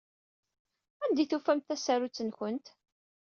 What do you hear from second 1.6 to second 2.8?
tasarut-nwent?